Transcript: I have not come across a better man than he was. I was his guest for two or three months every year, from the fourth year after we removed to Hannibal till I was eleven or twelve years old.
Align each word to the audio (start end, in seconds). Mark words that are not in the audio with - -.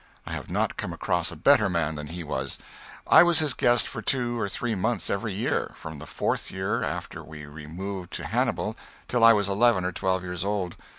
I 0.25 0.31
have 0.33 0.49
not 0.49 0.77
come 0.77 0.93
across 0.93 1.29
a 1.31 1.35
better 1.35 1.69
man 1.69 1.93
than 1.93 2.07
he 2.07 2.23
was. 2.23 2.57
I 3.05 3.21
was 3.21 3.37
his 3.37 3.53
guest 3.53 3.87
for 3.87 4.01
two 4.01 4.39
or 4.39 4.49
three 4.49 4.73
months 4.73 5.11
every 5.11 5.31
year, 5.31 5.73
from 5.75 5.99
the 5.99 6.07
fourth 6.07 6.49
year 6.49 6.81
after 6.81 7.23
we 7.23 7.45
removed 7.45 8.11
to 8.13 8.25
Hannibal 8.25 8.75
till 9.07 9.23
I 9.23 9.33
was 9.33 9.47
eleven 9.47 9.85
or 9.85 9.91
twelve 9.91 10.23
years 10.23 10.43
old. 10.43 10.75